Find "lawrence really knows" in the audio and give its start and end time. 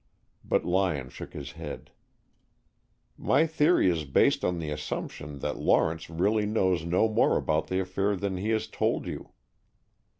5.59-6.83